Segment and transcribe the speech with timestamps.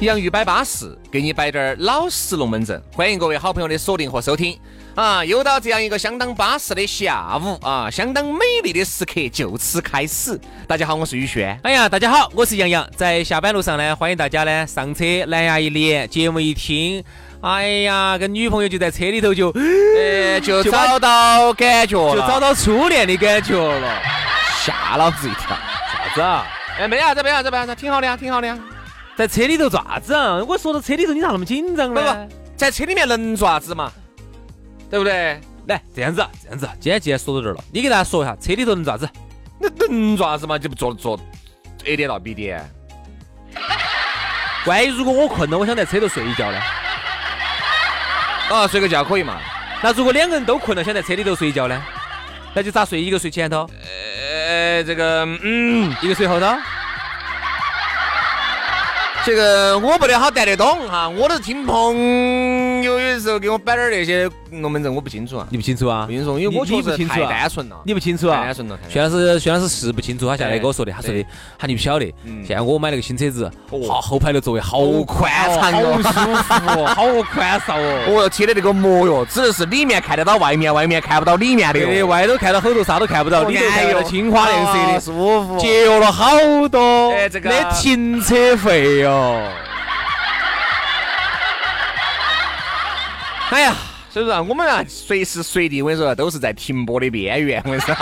[0.00, 2.82] 洋芋摆巴适，给你摆点儿老实龙门阵。
[2.92, 4.58] 欢迎各位好朋友的锁定和收听
[4.96, 5.24] 啊！
[5.24, 10.38] 又到这样一个相当巴适的下午啊，相当美丽的时刻就此开始。
[10.66, 11.58] 大家好，我是宇轩。
[11.62, 12.86] 哎呀，大家好，我是杨洋。
[12.96, 17.02] 在下班路上呢，欢迎大家呢上车，蓝牙一连，节目一听，
[17.40, 24.02] 哎呀，跟女朋友就在车里头就，呃， 就 找到感觉了，就找到初恋的感觉了，
[24.62, 25.56] 吓老子一跳。
[25.88, 26.46] 啥子啊？
[26.78, 28.58] 哎，没啥子，没啥子，没啥子，挺好的呀，挺好的呀。
[29.16, 30.42] 在车里头做啥子啊？
[30.46, 32.28] 我说到车里头，你咋那么紧张呢？
[32.56, 33.92] 在车里面能做啥子嘛？
[34.90, 35.40] 对不对？
[35.66, 39.08] 来，这样子，这样子，今天既然说到这儿了，你给大家说一下，车里头能做啥子？
[39.60, 40.58] 那能做啥子嘛？
[40.58, 41.18] 就不坐坐
[41.84, 42.68] A 点到 B 点。
[44.66, 46.58] 万一如果我困了，我想在车头睡一觉呢？
[48.50, 49.40] 啊，睡个觉可以嘛？
[49.82, 51.80] 那如果两个人都困了，想在车里头睡一觉呢？
[52.52, 53.00] 那就咋睡？
[53.00, 53.68] 一个睡前头？
[54.48, 56.46] 呃，这个，嗯，一个睡后头？
[59.26, 61.96] 这个我不得好带得懂哈，我都是听朋
[62.84, 65.46] 友有的时候给我摆点那些龙门阵，我不清楚啊。
[65.50, 66.04] 你不清楚啊？
[66.06, 67.76] 不清楚，因为我确实太单纯了。
[67.84, 68.44] 你不清楚啊？
[68.44, 68.78] 单纯了。
[68.88, 71.24] 薛老师，薛老师是不清楚，他下来跟我说的，他说的，
[71.58, 72.06] 他你不晓得，
[72.46, 78.04] 现在我买了个新车子，哇后排的座位好宽敞哦，好舒服，好宽敞哦。
[78.24, 86.36] 哦，贴的那个膜哟，只是里面看得到外面，外面看不到里面的对，外头看到后头啥都看不到，里头看到青花亮色的，舒服，节约了好
[86.68, 89.40] 多哎这个那停车费哟。
[93.50, 93.74] 哎呀，
[94.10, 97.94] 所以说我们啊，随时随地我跟你说，都是在停播的边缘，我跟你说，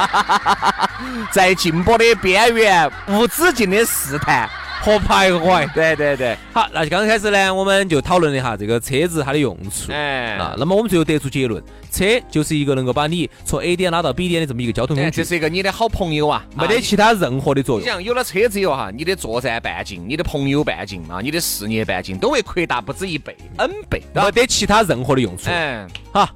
[1.32, 4.48] 在禁播的边缘，无止境的试探。
[4.82, 5.72] 和徘徊。
[5.72, 9.92] 对对对，好，那就刚开始呢，我们就讨论了一下这个车子它的用处。
[9.92, 17.82] 哎啊，那么我们最后得出结论，车就是一个能够把你从 A 点拉到 B 点的这么一个交通工哎，具这，是一个你的好朋友啊，没得其他任何的作用。
[17.82, 24.30] 你想有了车子以后哈，你的作战半径、你的朋友半径啊、你的事业半径都会扩大不止一倍、N 倍，没？
[24.32, 25.44] 得其他任何的用处。
[25.48, 26.28] 嗯，好，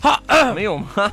[0.00, 0.22] 好，
[0.54, 1.10] 没用吗？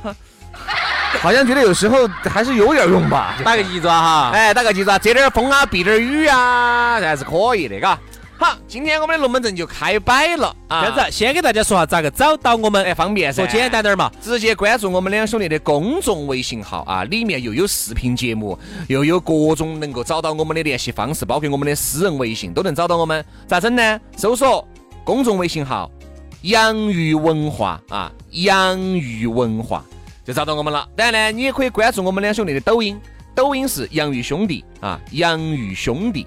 [1.20, 3.36] 好像觉得有时候还是有点用吧。
[3.44, 4.30] 打个鸡爪哈。
[4.34, 7.98] 哎，打个记住啊，遮点儿风啊，避点儿雨啊，还是可以的，嘎。
[8.36, 10.82] 好，今天我们的龙门阵就开摆了啊。
[10.82, 12.84] 这样子，先给大家说下咋个找到我们。
[12.84, 18.58] 哎，方便噻，说简单点儿嘛，直接关注我们两兄弟的公众微信号啊，里面又有视频节目，
[18.88, 23.24] 又有各种能够找到我们的联系方式，包括我们的私人微信都能找到我们。
[23.46, 24.00] 咋整呢？
[24.16, 24.66] 搜索
[25.04, 25.88] 公众微信号
[26.42, 29.82] “洋芋文化”啊，“洋芋文化”
[30.24, 30.88] 就找到我们了。
[30.96, 32.98] 当然呢，你也可以关注我们两兄弟的抖音，
[33.34, 36.26] 抖音是“洋芋兄弟”啊，“洋芋兄弟”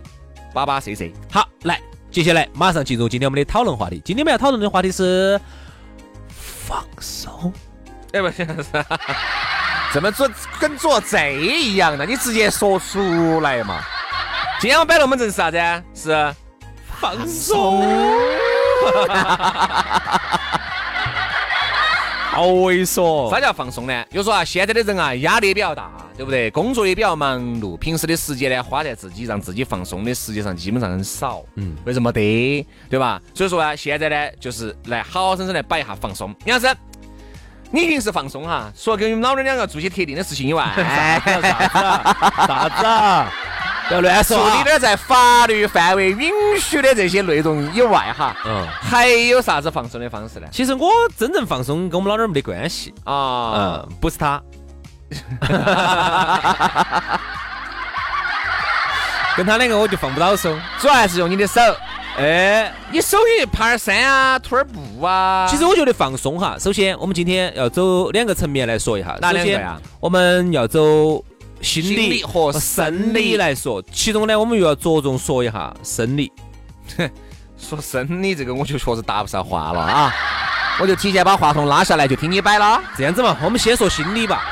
[0.54, 1.12] 八八 CC。
[1.32, 1.82] 好，来，
[2.12, 4.02] 接下来马上进入今天我们的讨论话题。
[4.06, 5.40] 今天我们要讨论的话题是
[6.30, 7.52] 放松。
[8.14, 8.46] 哎，不是，
[9.94, 10.30] 怎么做
[10.60, 12.06] 跟做贼一样的？
[12.06, 13.82] 你直接说出来嘛。
[14.60, 15.84] 今天我摆龙门阵是啥子啊？
[15.94, 16.34] 是
[17.00, 17.84] 放松。
[22.38, 23.32] 好猥琐。
[23.32, 24.06] 啥叫放松呢？
[24.12, 26.52] 就说啊，现在的人啊，压力也比较大，对不对？
[26.52, 31.44] 工作也比较忙碌，平时的时间呢，花在自己让自己放松的时间上基本上很少。
[31.56, 32.68] 嗯，为什么没得？
[32.92, 33.20] 对吧？
[33.34, 36.32] 所以说啊，现在呢，就是来好好生生来摆一下放松。
[36.46, 36.78] 杨老师，
[37.72, 42.46] 你平时放松哈，除了跟你们老娘两个做些特定的事情以外， 啥子啊？
[42.48, 43.34] 啥子啊？
[43.88, 44.64] 不要乱说啊说的！
[44.66, 50.48] 点在法律范围允许的这些内容以外哈，嗯，还有啥子放松的方式呢？
[50.52, 52.94] 其实我真正放松跟我们老娘儿没得关系。
[53.06, 54.42] 啊，嗯，不是他，
[59.38, 60.54] 跟他两个我就放不到手。
[60.80, 61.62] 主要还是用你的手，
[62.18, 65.48] 哎，你手去爬点山啊，徒点步啊。
[65.50, 69.18] 其实我觉得放松哈，首先我们今天要走两个层面来说一下。
[69.22, 69.80] 哪两个呀？
[70.02, 71.24] 我们要走
[71.62, 76.32] 心心理理和生生理理来说，其中呢，我们又要着重说一下生理。
[77.58, 80.14] 说生理这个，我就确实搭不上话了啊。
[80.80, 82.80] 我就提前把话筒拉下来，就听你摆了。
[82.96, 84.44] 这样子嘛，我们先说心理吧。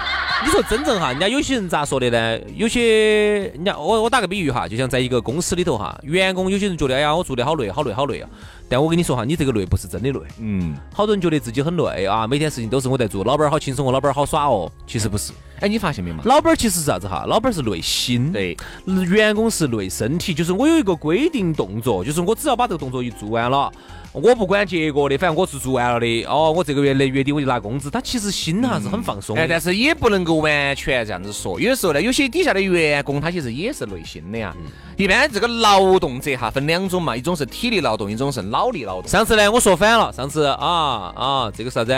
[0.44, 2.40] 你说真正哈，人家有些人咋说的呢？
[2.56, 8.30] 有些人家我我打个比喻哈，就像在一个公司里头哈，员工有些人觉得哎呀，我做的好累，好累，好累啊。
[8.68, 10.19] 但我跟你说哈，你这个累不是真的累。
[10.40, 14.72] 嗯，好多人觉得自己很累啊，每天事情都是我在做，老板儿好轻松哦，老板儿好耍哦。
[14.86, 15.31] 其实不是，
[15.62, 16.22] 哎，你发现没嘛？
[16.25, 17.25] 老板儿其实是啥子哈？
[17.28, 23.72] 老板儿是累心，对，员工是累身体，就是我有一个规定动作，就是我只要把这个动作一做完了。
[24.12, 26.24] 我不管结果的，反正我是做完了的。
[26.24, 27.90] 哦，我这个月的月底我就拿工资。
[27.90, 29.36] 他其实心哈是很放松。
[29.36, 31.60] 哎，但是也不能够完全这样子说。
[31.60, 34.56] 有的时候呢，有些底下的员工他其实也是累心的呀。
[34.96, 39.10] 一般这个劳动者哈分两种嘛，一种是体力劳动，一种是脑力劳动。
[39.10, 41.94] 上次呢我说反了，上次啊啊这个啥子？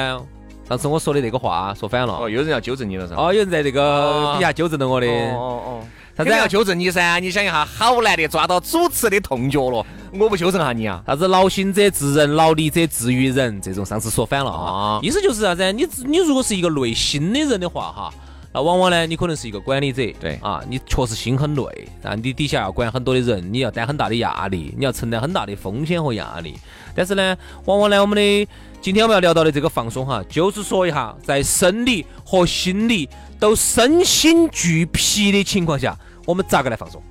[0.68, 2.18] 上次我说的那个话说反了。
[2.20, 3.16] 哦，有人要纠正你了噻。
[3.16, 5.08] 哦，有人在这个底下纠正了我的。
[5.08, 5.84] 哦哦。
[6.18, 9.86] 啥子要纠正你噻，你想一下，好难得抓到主持的痛脚了。
[10.14, 11.00] 我不纠正下你啊？
[11.06, 15.00] 啥子劳心者治人，劳力者治于人，这种上次说反了啊。
[15.04, 15.72] 意思就是啥子？
[15.72, 18.14] 你你如果是一个累心的人的话，哈，
[18.52, 26.56] 那往往呢，你可能是一个管理者，对啊，你确实心很累，啊，你底下要管很多的人，你要担很大的压力，你要承担很大的风险和压力。
[26.96, 28.48] 但是呢，往往呢，我们的
[28.80, 33.10] 今天我们要聊到的这个放松哈，就是说一下，在生理和心理
[33.40, 35.98] 都身心俱疲的情况下。
[36.26, 37.02] 我们咋个来放松？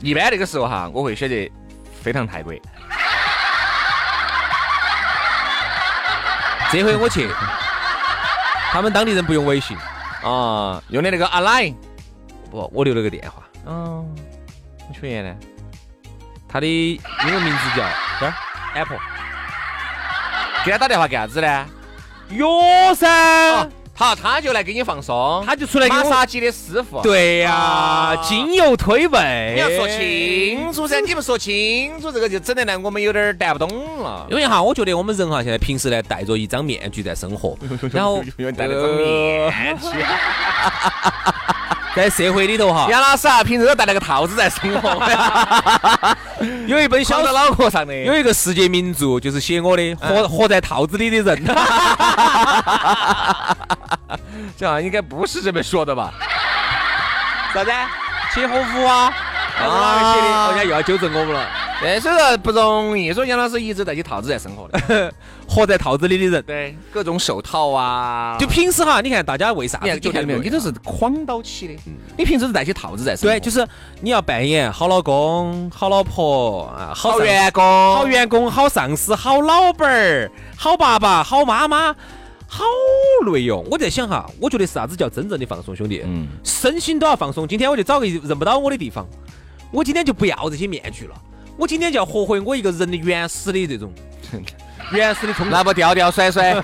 [0.00, 1.34] 一般那个时候哈，我会选择
[2.00, 2.52] 飞趟泰国。
[6.70, 7.28] 这回我去，
[8.70, 9.76] 他们当地人不用微信
[10.22, 11.74] 啊，用的那个阿 line。
[12.50, 13.42] 不，我留了个电话。
[13.66, 14.16] 嗯，
[14.88, 15.36] 你确认呢？
[16.48, 17.00] 他的英
[17.32, 17.84] 文名字叫
[18.18, 18.34] 这儿
[18.74, 18.98] Apple。
[20.68, 21.66] 给他打电话干啥子呢？
[22.28, 22.44] 约
[22.94, 23.66] 噻。
[23.94, 27.00] 好，他就来给你放松，他就出来马杀鸡的师傅。
[27.00, 29.54] 对呀，精油推背。
[29.54, 34.26] 你要说清楚噻，你不说清楚，这个就整得来我们有点带不懂了。
[34.28, 37.56] 因为哈，我觉得我们人哈，现在平时呢戴着一张面具在生活，
[37.90, 39.86] 然后戴那个面具。
[41.96, 45.02] 在社会里头哈，杨老师啊，平时都戴了个套子在生活。
[46.66, 51.44] 有一本小的脑壳上的，有一个世界名著，就是写我的活活在套子里的人。
[54.56, 56.12] 这样应该不是这么说的吧？
[57.52, 57.70] 啥子？
[58.34, 59.12] 切合夫啊？
[59.56, 60.34] 还是哪个写的？
[60.34, 61.46] 好像又要纠正我们了。
[61.80, 63.12] 对， 所以说不容易。
[63.12, 65.12] 所以杨老师一直戴起套子在生活的，
[65.48, 66.42] 活在套子里的人。
[66.44, 68.36] 对，各种手套啊。
[68.38, 69.86] 就平时哈，你看大家为啥子？
[70.02, 70.42] 你看没有？
[70.42, 71.74] 你都是框到起的。
[72.16, 73.34] 你平时是戴起套子在生活。
[73.34, 73.66] 对，就是
[74.00, 81.94] 你要扮演好老公、好老婆啊，好员工、好员工、好上司、好老板儿、好爸爸、好妈妈。
[82.50, 82.64] 好
[83.30, 83.62] 累哟！
[83.70, 86.00] 我在想哈，我觉得啥子叫真正的放松，兄弟？
[86.06, 87.46] 嗯，身心都要放松。
[87.46, 89.06] 今天我就找个认不到我的地方，
[89.70, 91.14] 我今天就不要这些面具了，
[91.58, 93.92] 我今天就要活回我一个人的原始的这种
[94.92, 95.50] 原始的冲。
[95.50, 96.54] 那不吊吊甩甩，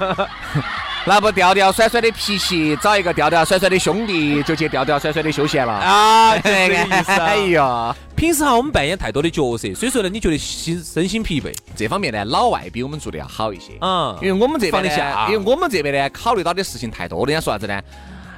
[1.05, 6.39] 那不吊吊甩甩的脾气，找一个吊吊甩甩的兄弟，就去吊吊甩甩的休闲了啊！
[6.41, 7.11] 这个意思。
[7.11, 7.95] 哎呀。
[8.15, 11.53] 平时哈，我们扮演太多的角色，所以说呢，你觉得心身心疲惫。
[11.75, 17.27] 这方面呢，老外比我们做的要好一些嗯，因为我们这边呢，因为我们这边呢，考虑到的事情太多。
[17.27, 17.83] 人家说啥子呢？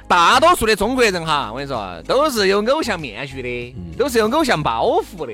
[0.07, 5.33] 大多数的中国人哈，我跟你说，都是有偶像面具的，都是有偶像包袱的，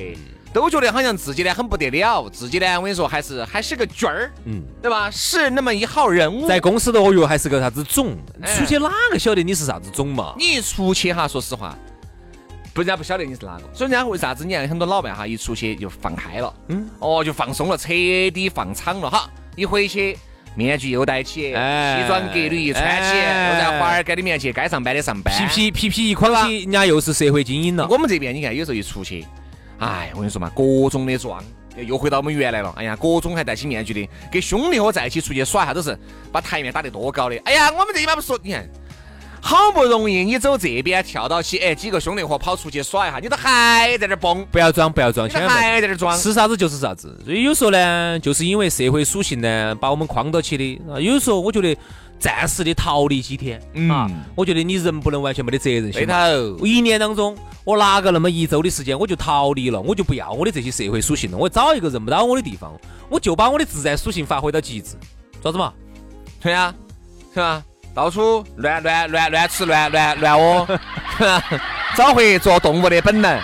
[0.53, 5.09] 都觉得好像自己呢很不得了，自己呢，我跟你说，还是还是个角儿，嗯，对吧？
[5.09, 8.15] 是那么一号人物，在公司的哦哟，还是个啥子种？
[8.45, 10.35] 出去哪个晓得你是啥子种嘛？
[10.37, 11.75] 你一出去哈，说实话。
[12.73, 14.45] 不，人家不晓得你是哪个，所以人家为啥子？
[14.45, 19.29] 你看很多老板哈，一出去就放开了，嗯，哦，就放松了，彻底放敞了哈。
[19.55, 20.17] 一回去，
[20.55, 27.87] 面具又戴起，西装革履一穿起，又在华尔街里面去该上班的上班，皮皮皮皮一框起，人家又是社会精英了。
[27.87, 29.23] 我们这边你看，有时候一出去，
[29.83, 31.43] 哎，我跟你说嘛，各种的装，
[31.75, 32.73] 又回到我们原来了。
[32.77, 35.97] 哎呀，各种还戴起面具的，跟兄弟伙在一起出去耍，一下都是
[36.31, 37.37] 把台面打得多高的。
[37.43, 38.65] 哎呀，我们这一般不说，你看。
[39.45, 47.19] 好不容易你走这边跳到起，哎，几个兄弟伙跑出去耍一下，你都还在这蹦，不要装，不要装，你还在这装，是啥子就是啥子。
[47.25, 50.81] 所以有时候呢，就是因为社会属性呢，把我们框到起的。
[50.89, 51.77] 啊，有时候我觉得
[52.17, 55.91] 暂时的逃离几天啊，我觉得你人不能完全没得责任心。
[55.91, 62.71] 对头，一年当中我拿个那么一周的时间，我就逃离了，我就不要我的这些社会属性了，我找一个认不到我的地方，
[63.09, 64.95] 我就把我的自然属性发挥到极致，
[65.43, 65.73] 咋子嘛？
[66.41, 66.73] 对啊，
[67.33, 67.61] 是吧？
[67.93, 70.79] 到处乱乱乱乱吃乱乱乱屙，
[71.95, 73.39] 找回做动物的本能。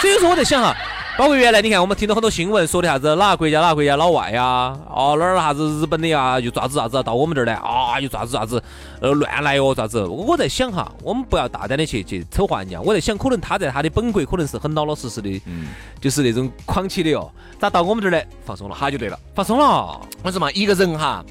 [0.00, 0.74] 所以说我在想哈，
[1.18, 8.62] 包括原来你看我们听到很多新闻说的啥子哪个国家哪个国家老外呀，哦哪儿啥子日本的呀，又咋子咋子到我们这儿来啊，又咋子咋子
[9.00, 10.04] 呃乱来哦咋子？
[10.06, 12.80] 我在想哈，我们不要大胆的去去丑化人家。
[12.80, 15.68] 我在想，可能他在他的本国可能是很老老实实的，嗯，
[16.00, 17.30] 就是那种狂起的哦。
[17.58, 18.76] 咋到我们这儿来放松了？
[18.78, 20.00] 他就对了，放松了。
[20.22, 21.22] 我说嘛，一个人哈。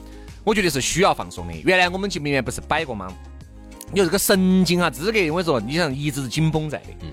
[0.48, 1.54] 我觉得是需要放松的。
[1.66, 3.13] 原来我们节目里面不是摆过吗？
[3.92, 6.86] 你说这个神经啊，资格，我跟你说，你想一直是紧绷在的。
[7.01, 7.10] 嗯。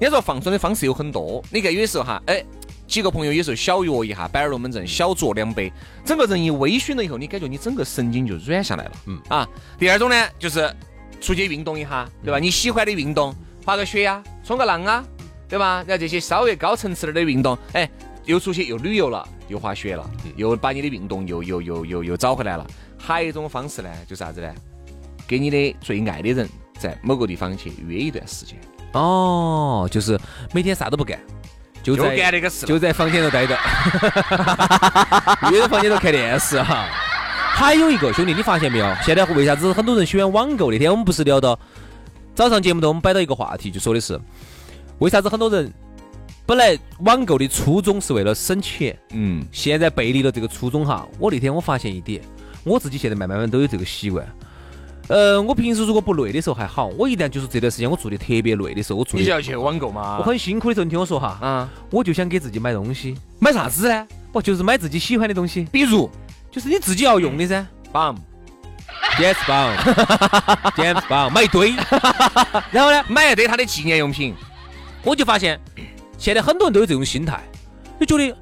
[0.00, 2.42] 人家说放松的方式有很多，你看有的时候哈，哎，
[2.86, 5.70] 几个朋友有时候小约一下，摆点龙门阵，小酌两杯，
[6.02, 8.92] 整个人一微醺了以后，你感觉你整个神经就软下来了。
[9.04, 9.20] 嗯。
[9.28, 9.46] 啊，
[9.78, 10.74] 第二种呢，就是
[11.20, 12.38] 出去运动一下，对吧？
[12.38, 13.34] 你喜欢的运动，
[13.66, 15.04] 滑个雪呀，冲个浪啊，
[15.46, 15.84] 对吧？
[15.86, 17.86] 然后这些稍微高层次点的运动，哎，
[18.24, 22.66] 又出去又旅游了，又滑雪了，又把你的运动又又又又又找回来了。
[22.96, 24.54] 还有一种方式呢，就是啥子呢？
[25.26, 28.56] 给你的最爱的人在某个地方去约一段时间。
[28.92, 30.18] 哦，就是
[30.54, 31.18] 每天啥都不干，
[31.82, 33.54] 就在干那个事，就在房间头待着，
[35.50, 36.86] 约在房间头看电视哈。
[37.54, 38.96] 还有一个兄弟，你发现没有？
[39.02, 40.70] 现在为啥子很多人喜欢网购？
[40.70, 41.58] 那天我们不是聊到
[42.34, 44.18] 早上节目头，我们摆到一个话题，就说的是
[45.00, 45.72] 为啥子很多人
[46.48, 51.06] 本来网购的初衷是为了省钱，嗯，现在背离了这个初衷哈。
[51.18, 52.22] 我那天我发现一点，
[52.64, 54.26] 我自己现在慢慢慢都有这个习惯。
[55.08, 60.16] 呃，我平时如果不累的时候还好，我一旦就是这段时间我做的特别累的时候，我做你就要去网购吗？
[60.20, 64.08] 我很辛苦的时候，你听我说哈，啊，我就想给自己买东西，买啥子呢？
[64.32, 66.10] 不就是买自己喜欢的东西，比如？
[66.50, 71.74] 就是你自己要用的噻，bomb，yes bomb，yes bomb，买一 堆，
[72.72, 74.34] 然后呢，买一堆他的纪念用品，
[75.04, 75.60] 我就发现
[76.18, 77.42] 现在很多人都有这种心态，
[77.98, 78.36] 就觉得。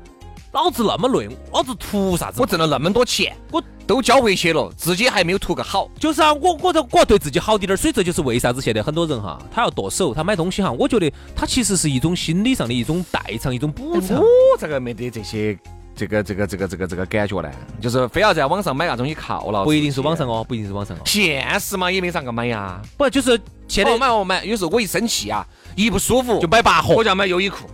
[0.53, 2.41] 老子那么累，老子图啥子？
[2.41, 5.91] 我挣了那么多钱，我都交回去了，自己还没有图个好。
[6.01, 14.19] 就是啊，我我这我要对自己好点点，所以这就是为啥子现在很多人哈，他要剁手，他买东西哈，我觉得他其实是一种心理上的一种代偿，一种补偿。
[14.19, 14.27] 我
[14.59, 15.59] 这个没得这些，
[15.97, 17.51] 这个这个这个这个这个感觉呢，
[17.81, 19.65] 就是非要在网上买那东西犒劳。
[19.65, 21.01] 不一定是网上哦，不一定是网上哦。
[21.07, 22.79] 现实嘛，也没咋个买呀。
[22.99, 27.69] 不就是现在买我买，有时候我一生气啊，一不舒服就买八盒，我就要买优衣库。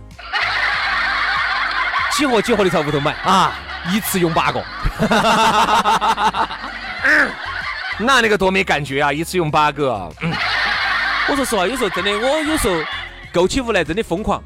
[2.13, 3.51] 几盒几盒的朝屋头买啊，
[3.91, 4.63] 一次用八个，
[7.97, 9.11] 那那个多没感觉啊！
[9.11, 10.09] 一次用八个。
[11.27, 12.75] 我说实话，有时候真的，我有时候
[13.33, 14.41] 购起屋来真的疯狂，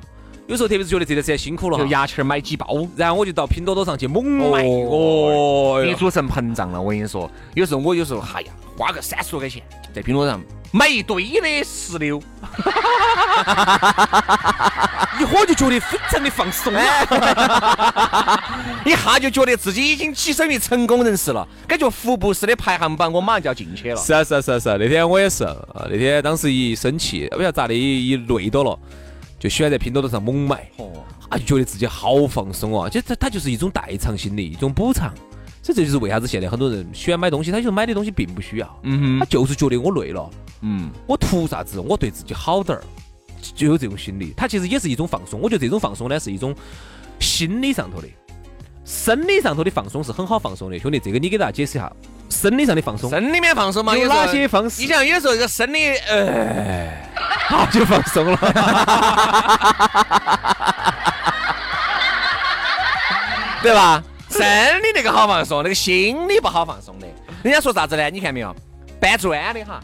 [0.48, 6.82] 有时候特别是觉得这段时间辛苦了，就牙签买几包，然后我就到拼多多上去猛买，哦，别做成膨胀了。
[6.82, 9.62] 我跟你说，有时候我有时候，哎呀，花个三十多块钱
[9.94, 10.42] 在拼多多上。
[10.72, 12.22] 买一堆的石榴，
[15.18, 16.74] 一会儿就觉得非常的放松，
[18.86, 23.96] 一下就觉得自己已经跻身于成功人士了，感觉福布斯的排行榜我马上就要进去了。
[23.96, 28.78] 是啊是啊是啊是啊，那天我也是，啊那天当时一生气，不晓得咋的，一累到了，
[29.40, 30.92] 就喜欢在拼多多上猛买，哦，
[31.30, 35.14] 啊就觉得自己好放松啊，就它它就是一种代偿心理，一种补偿。
[35.62, 40.30] 这这就是为啥子现在很多人喜欢买东西，他就是买的东西并不需要，嗯哼，他就是觉得我累了，
[40.62, 41.80] 嗯，我图啥子？
[41.80, 42.84] 我对自己好点儿，
[43.54, 44.34] 就有这种心理。
[44.38, 45.42] 他其实也是一种放松。
[45.42, 46.56] 我觉得这种放松呢，是一种
[47.20, 48.08] 心理上头的，
[48.86, 50.80] 生理上头的放松是很好放松的。
[50.80, 51.92] 兄弟，这个你给大家解释一下，
[52.30, 53.98] 生理上的放松，生理面放松嘛？
[53.98, 54.82] 有哪些方式？
[54.82, 57.07] 你想有时候这个生理，哎，
[57.48, 58.38] 好就放松了，
[63.64, 64.04] 对吧？
[64.30, 64.46] 生
[64.84, 67.08] 理那个好放松，那个心理不好放松的。
[67.44, 68.10] 人家说啥子呢？
[68.10, 68.56] 你看没有？
[69.00, 69.80] 搬砖的哈，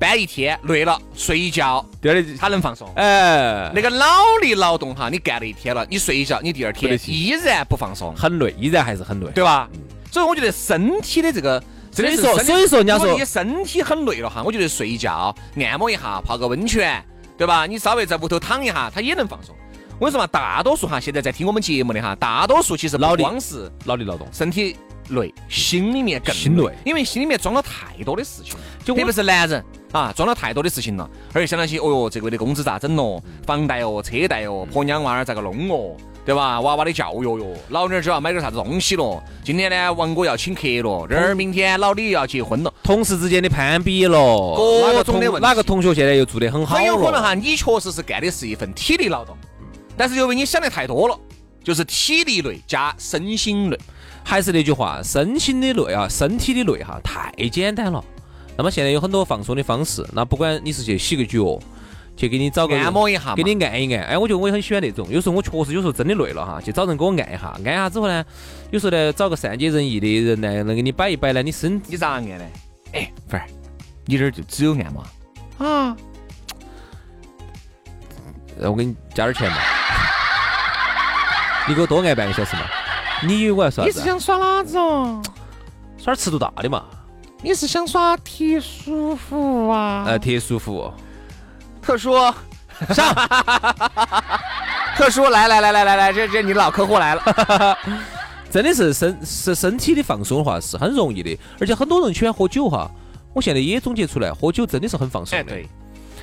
[0.00, 2.92] 搬一天累了，睡一觉，第二天他能放松。
[2.96, 4.04] 哎，那个脑
[4.42, 9.68] 力劳动哈，你干了一天了，你睡一觉，你第二天依然不放松，很累，依然还是很累，对吧？
[10.10, 11.62] 所以我觉得身体的这个，
[11.98, 17.02] 所以说，所以说人家说你身体很累了哈，我觉得睡一觉，按摩一下，泡个温泉，
[17.36, 17.66] 对吧？
[17.66, 19.54] 你稍微在屋头躺一下，他也能放松。
[19.98, 24.76] 我跟你说嘛，大多数哈，现在在听我们节目的哈，大多数其实不光是脑力劳动，身体
[25.08, 33.20] 累，心里面更累，因为心里面装了太多的事情，就特别是男人啊，装了太多的事情了，而且想到起，哦哟，这个月的工资咋整咯？
[33.44, 35.96] 房贷哦，车贷哦，婆娘娃儿咋个弄哦？
[36.28, 36.60] 对吧？
[36.60, 39.24] 娃娃的教育哟，老娘就要买点啥子东西了？
[39.42, 46.76] 今天呢，王哥要请客了，这儿明天老李要结婚了，同事之间的攀比了，各种的问题，哪个同学现在又做得很好？
[46.76, 49.34] 很有可能哈，你确实是干的是一份体力劳动。
[49.96, 51.18] 但是由于你想的太多了，
[51.64, 53.78] 就是体力累加身心累，
[54.22, 58.04] 还是那句话，身心的累啊，身体的累哈，太简单了。
[58.54, 61.58] 那么现在有很多放松的方式，那不管你是去洗个脚，
[62.18, 64.04] 去给你找个按摩一下，给你按一按。
[64.06, 65.06] 哎，我觉得我也很喜欢那种。
[65.08, 68.24] 有时候我确实有时候真的累了哈，去找人给我按一下，按一下之后呢，
[68.72, 72.44] 有时候呢找个善解人意的人来能给你摆一摆呢，你身你咋按呢？
[72.92, 73.46] 哎，凡儿，
[74.04, 75.96] 你这儿就只有按摩啊？
[78.62, 79.56] 我给你加点钱嘛。
[81.68, 82.62] 你给我多按半个小时嘛？
[83.22, 83.84] 你以为我要耍？
[83.84, 85.22] 你是想耍哪子哦？
[85.96, 86.84] 耍尺度大的嘛？
[87.42, 90.04] 你是想耍特殊服务啊？
[90.08, 90.92] 呃，特殊服务，
[91.88, 92.12] 特殊
[92.92, 93.14] 上，
[94.94, 97.78] 特殊来来来来来来，这这你老客户来了，
[98.52, 102.90] 真的是身是身体的放松的话是很容易的，而且很多人喜欢喝酒哈。
[103.32, 105.52] 我现在也总结出来，喝酒真的是很放松哎，的。
[105.52, 105.66] 对，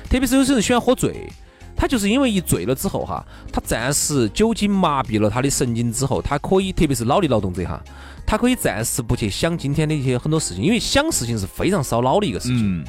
[0.08, 1.28] 特别是有些人喜欢喝醉，
[1.76, 7.82] 他就是因为一醉了之后哈，他暂时酒精麻痹了他的神经之后，他可以，特别是脑力劳动者哈，
[8.24, 12.80] 他可以暂时不去想今天的一些很多事情，因为想事情是非常烧脑的一个事情。
[12.80, 12.84] 嗯，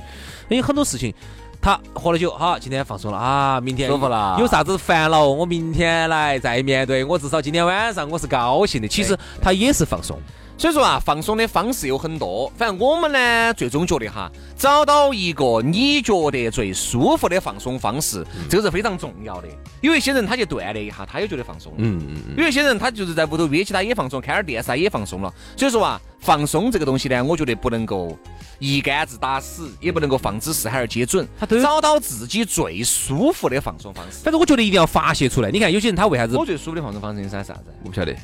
[0.50, 1.12] 因为很多事情，
[1.68, 8.88] 他喝了酒，好，今天放松了啊，明天舒服了有啥子烦恼，我明天来再面对，我至少今天晚上我是高兴的。
[8.88, 10.18] 其实他也是放松。
[10.58, 19.48] 所以说啊，放松的方式有很多，反正我们呢，最终觉得哈，找到一个你觉得最舒服的放松方式，这个是非常重要的。
[19.82, 21.72] 有一些人他去锻炼一下，他也觉得放松。
[21.78, 22.36] 嗯嗯嗯。
[22.38, 25.32] 有一些人他就是在屋头约起他也放松，看点电视他也放松了。
[25.56, 28.18] 所以说啊，放松这个东西呢，我觉得不能够
[28.58, 31.28] 一竿子打死，也不能够放之四海而皆准。
[31.40, 34.24] 他都找到自己最舒服的放松方式。
[34.24, 35.52] 反正我觉得一定要发泄出来。
[35.52, 37.54] 你看有些人他为啥子我最舒服的放松方式是啥子？
[37.84, 38.16] 我不晓得？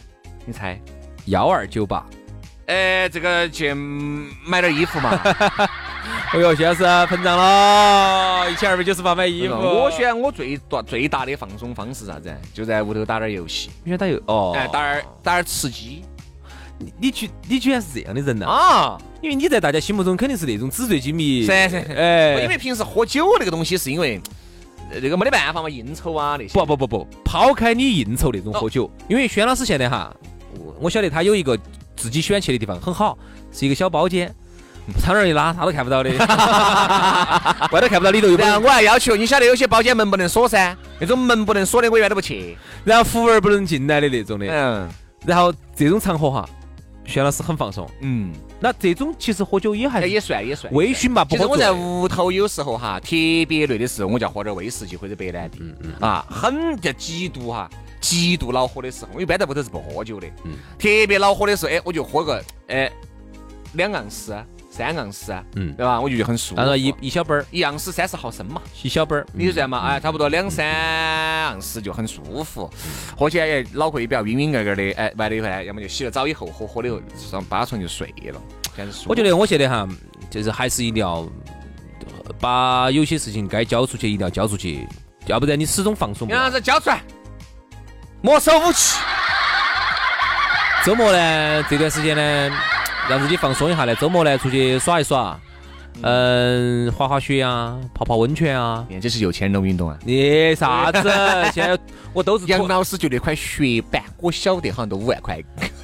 [0.47, 0.81] 你猜？
[1.27, 2.03] 幺二九八。
[2.65, 5.19] 呃，这个去买点衣服嘛。
[6.33, 9.53] 哎呦，薛老师膨胀了，一千二百九十八买衣服。
[9.53, 12.35] 我选我最大最大的放松方式啥子？
[12.53, 16.03] 就在屋头打点游戏，你选打游哦，哎，打点打点吃鸡
[16.79, 18.97] 你你居你居然是这样的人呐、啊！
[19.21, 21.41] 因为你在大家心目中肯定是那种纸醉金迷。
[21.41, 24.19] 是是，哎，因为平时喝酒那个东西，是因为
[24.91, 26.53] 呃这个没得办法嘛，应酬啊那些。
[26.59, 30.11] 不不不不，抛开你应酬那种喝酒，因为轩老师现在哈，
[30.57, 31.57] 我我晓得他有一个
[32.03, 33.17] 自己喜欢去的地方，很好，
[33.53, 34.29] 是一个小包间，
[34.99, 36.09] 窗帘一拉，啥都看不到的，
[37.71, 38.43] 外头看不到，里头又不？
[38.43, 42.57] 然后，我还要求，你晓得有些包间门不能锁噻，那种门不能锁的我一般都不去。
[42.83, 44.89] 然后服务员不能进来的那种的，嗯。
[45.25, 46.45] 然后这种场合哈，
[47.05, 47.89] 轩老师很放松。
[48.01, 50.73] 嗯，那这种其实喝酒也还也算也算。
[50.73, 53.11] 微醺吧，不喝醉其实我在屋头有时候哈，特
[53.47, 55.93] 别累的时候，我就要喝点威士忌或者白兰地，嗯嗯。
[56.01, 57.69] 啊，很就极度哈，
[58.03, 60.51] 极度恼火的时候，我一般在屋头是不喝酒的，嗯。
[60.77, 62.91] 特别恼火的时候，哎，我就喝个哎
[63.75, 64.35] 两盎司、
[64.69, 65.73] 三盎司，嗯。
[65.75, 66.01] 对吧？
[66.01, 66.75] 我就觉得很舒服。
[66.75, 70.67] 一一小杯儿，一盎司三十毫升嘛，一小杯儿，你就这样嘛，哎，差不多两三
[71.55, 72.69] 盎司就很舒服，
[73.17, 78.41] 喝起来也脑壳也比较晕晕盖盖的，哎，完了以后呢，要么就洗了澡以后喝，喝了以后上八床就睡了，
[78.75, 79.09] 简直舒服。
[79.11, 79.87] 我觉得我现在哈，
[80.29, 81.25] 就是还是一定要
[82.39, 84.85] 把有些事情该交出去，一定要交出去，
[85.27, 86.41] 要不然你始终放松不了。
[86.41, 87.01] 让子交出来，
[88.23, 88.97] 没收武器。
[90.85, 92.55] 周末呢，这段时间呢，
[93.09, 93.93] 让自己放松一下呢。
[93.95, 95.37] 周末呢，出去耍一耍，
[96.01, 98.85] 嗯，滑滑雪啊，泡泡温泉啊。
[99.01, 99.97] 这是有钱人的运动啊！
[100.05, 101.01] 你啥子？
[101.53, 101.77] 现在
[102.13, 105.37] 我都是杨老师就那块雪板，我晓得好像都五万块。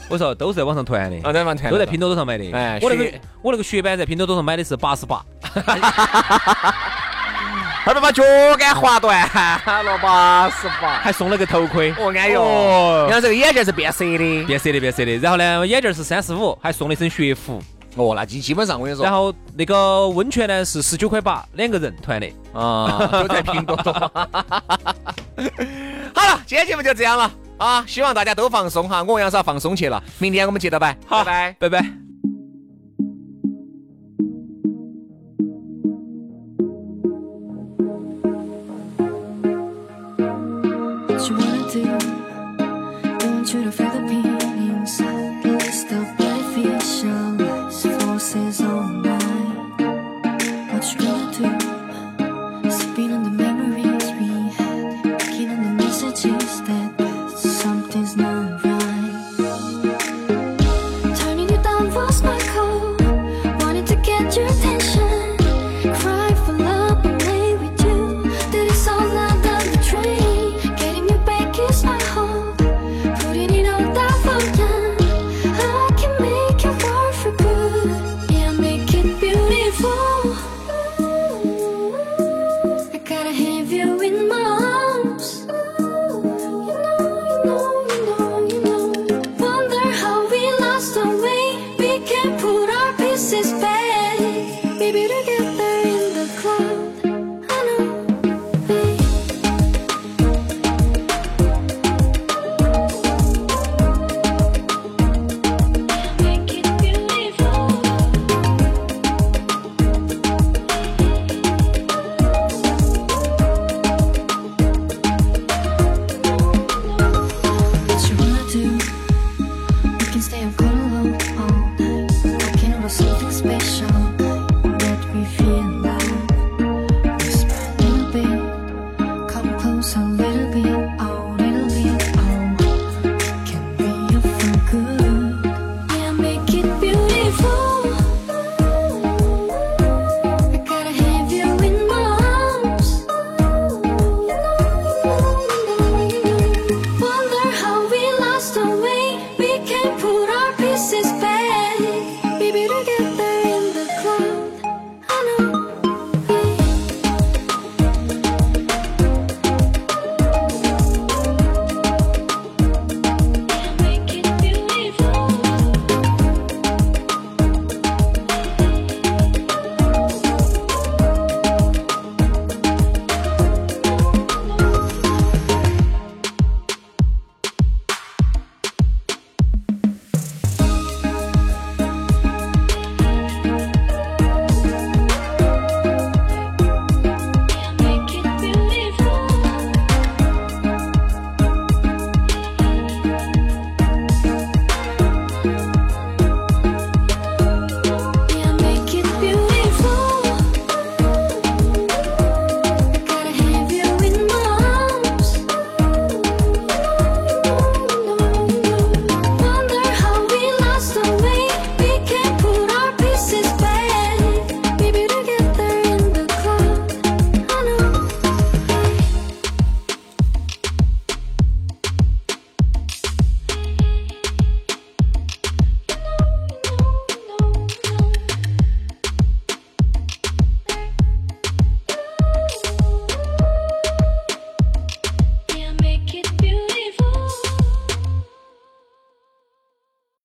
[0.08, 2.49] 我说都是在网上团的，啊，在网团都在拼多多上买的。
[2.54, 5.21] 哎我那个雪我那个雪板在拼多多上买的是八十八，
[7.86, 8.24] 二百把脚
[8.58, 11.00] 杆划断了，八十八。
[11.02, 11.92] 还送了个头盔。
[11.98, 14.44] 哦，哎呦，哦然后这个眼镜是变色的。
[14.46, 17.62] 变色的变色的，然后呢，眼镜是三十五，还送了一身雪服。
[17.96, 22.28] 哦，那基基本上我跟你说，然后那个温泉呢是十九块八，两个人团的。
[22.54, 23.92] 啊，都在拼多多。
[26.13, 27.84] 好了，今天节目就这样了啊！
[27.88, 30.04] 希望大家都放松哈，我杨少放松去了。
[30.18, 31.56] 明天我们接着摆，拜拜。
[31.60, 32.09] 拜拜。
[43.50, 43.99] should have felt